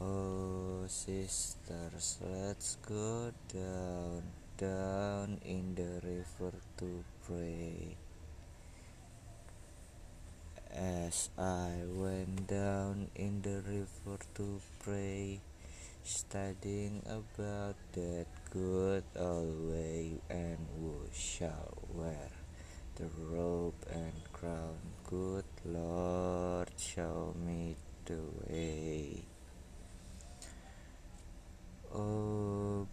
Oh, 0.00 0.84
sisters, 0.86 2.18
let's 2.22 2.76
go 2.86 3.32
down, 3.52 4.22
down 4.56 5.40
in 5.44 5.74
the 5.74 5.98
river 6.06 6.54
to 6.78 7.04
pray. 7.26 7.96
As 10.70 11.30
I 11.36 11.82
went 11.90 12.46
down 12.46 13.10
in 13.16 13.42
the 13.42 13.60
river 13.66 14.22
to 14.36 14.60
pray, 14.78 15.40
studying 16.04 17.02
about 17.10 17.74
that 17.94 18.26
good 18.50 19.02
old 19.18 19.72
way, 19.72 20.20
and 20.30 20.58
who 20.78 20.94
shall 21.12 21.74
wear 21.92 22.30
the 22.94 23.10
robe 23.34 23.82
and 23.90 24.14
crown? 24.32 24.78
Good 25.10 25.50
Lord, 25.64 26.70
show 26.76 27.34
me 27.44 27.74
the 28.04 28.22
way. 28.46 29.24
Oh, 31.94 32.86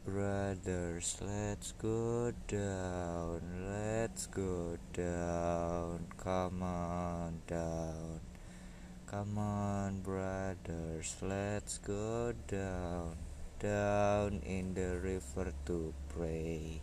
brothers, 0.96 1.18
let's 1.22 1.72
go 1.74 2.32
down, 2.48 3.42
let's 3.70 4.28
go 4.28 4.78
down, 4.94 6.06
come 6.16 6.64
on 6.64 7.42
down. 7.48 8.22
Come 9.06 9.38
on, 9.38 10.00
brothers, 10.02 11.16
let's 11.22 11.80
go 11.80 12.34
down, 12.48 13.18
down 13.60 14.42
in 14.46 14.74
the 14.74 14.98
river 14.98 15.54
to 15.66 15.94
pray. 16.16 16.80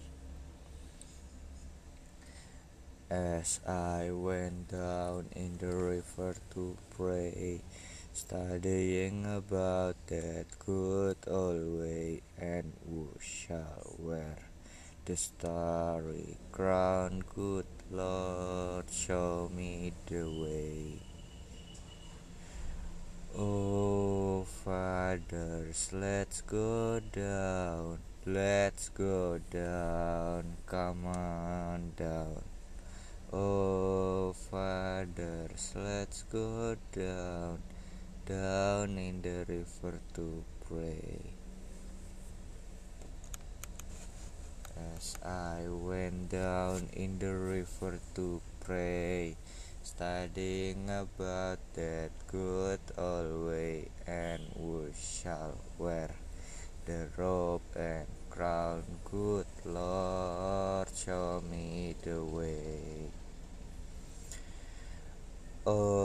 As 3.10 3.60
I 3.66 4.10
went 4.12 4.68
down 4.68 5.26
in 5.34 5.56
the 5.58 5.74
river 5.74 6.36
to 6.54 6.76
pray, 6.96 7.62
studying 8.12 9.24
about 9.24 9.96
that 10.06 10.46
good 10.58 11.16
old 11.26 11.80
way, 11.80 12.22
and 12.38 12.72
who 12.86 13.08
shall 13.20 13.96
wear 13.98 14.36
the 15.04 15.16
starry 15.16 16.36
crown? 16.52 17.24
Good 17.34 17.66
Lord, 17.90 18.84
show 18.90 19.50
me 19.54 19.92
the 20.06 20.24
way. 20.24 21.00
Oh, 23.36 24.44
fathers, 24.44 25.88
let's 25.92 26.42
go 26.42 27.00
down, 27.12 27.98
let's 28.26 28.90
go 28.90 29.40
down, 29.50 30.58
come 30.66 31.06
on 31.06 31.92
down. 31.96 32.42
Oh, 33.32 34.34
fathers, 34.34 35.72
let's 35.74 36.24
go 36.24 36.76
down, 36.92 37.62
down 38.26 38.98
in 38.98 39.20
the 39.22 39.44
river 39.48 39.98
to 40.14 40.44
pray. 40.68 41.18
As 44.96 45.16
I 45.24 45.66
went 45.68 46.30
down 46.30 46.88
in 46.92 47.18
the 47.18 47.34
river 47.34 47.98
to 48.14 48.40
pray, 48.60 49.36
studying 49.82 50.88
about 50.88 51.58
that 51.74 52.10
good 52.30 52.80
old 52.96 53.48
way, 53.50 53.88
and 54.06 54.42
who 54.56 54.86
shall 54.94 55.58
wear 55.78 56.10
the 56.86 57.08
robe 57.16 57.62
and 57.74 58.06
crown? 58.30 58.84
Good 59.04 59.46
Lord, 59.64 60.88
show 60.94 61.42
me 61.50 61.96
the 62.02 62.22
way. 62.24 63.10
Oh, 65.64 66.01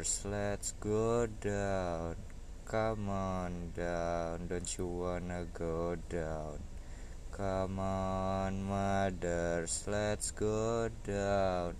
let's 0.00 0.72
go 0.80 1.26
down. 1.26 2.16
Come 2.64 3.08
on 3.10 3.72
down, 3.76 4.46
don't 4.48 4.78
you 4.78 4.86
wanna 4.86 5.44
go 5.52 5.96
down? 6.08 6.58
Come 7.32 7.78
on, 7.78 8.62
mothers, 8.64 9.84
let's 9.86 10.30
go 10.30 10.88
down, 11.04 11.76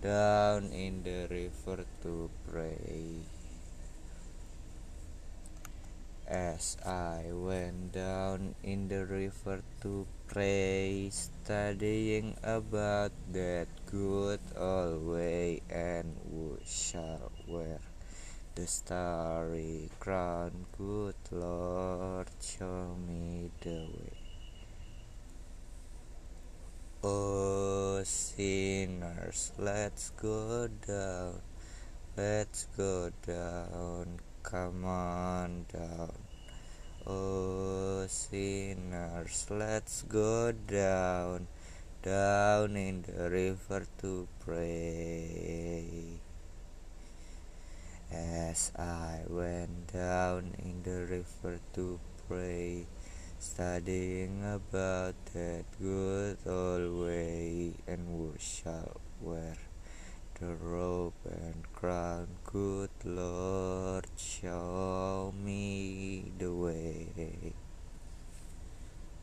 down 0.00 0.70
in 0.70 1.02
the 1.02 1.26
river 1.28 1.84
to 2.02 2.30
pray. 2.46 3.18
As 6.34 6.76
I 6.84 7.30
went 7.30 7.92
down 7.92 8.56
in 8.64 8.88
the 8.88 9.06
river 9.06 9.62
to 9.82 10.04
pray, 10.26 11.08
studying 11.10 12.34
about 12.42 13.12
that 13.30 13.68
good 13.86 14.40
old 14.58 15.06
way, 15.14 15.62
and 15.70 16.18
who 16.26 16.58
shall 16.66 17.30
wear 17.46 17.78
the 18.56 18.66
starry 18.66 19.90
crown? 20.00 20.66
Good 20.76 21.14
Lord, 21.30 22.26
show 22.42 22.96
me 23.06 23.52
the 23.62 23.86
way. 23.94 24.18
Oh, 27.04 28.02
sinners, 28.02 29.52
let's 29.56 30.10
go 30.18 30.66
down, 30.82 31.38
let's 32.16 32.66
go 32.76 33.12
down, 33.22 34.18
come 34.42 34.84
on 34.84 35.66
down. 35.72 36.23
Oh, 37.06 38.06
sinners, 38.08 39.46
let's 39.50 40.08
go 40.08 40.52
down, 40.52 41.48
down 42.00 42.76
in 42.76 43.02
the 43.02 43.28
river 43.28 43.84
to 44.00 44.26
pray. 44.40 45.84
As 48.10 48.72
I 48.78 49.20
went 49.28 49.92
down 49.92 50.54
in 50.58 50.80
the 50.82 51.04
river 51.04 51.60
to 51.74 52.00
pray, 52.26 52.86
studying 53.38 54.40
about 54.42 55.14
that 55.34 55.64
good 55.78 56.38
old 56.46 57.04
way, 57.04 57.74
and 57.86 58.32
shall 58.40 58.96
wear 59.20 59.56
the 60.40 60.54
robe 60.54 61.12
and 61.28 61.70
crown? 61.74 62.28
Good 62.44 62.88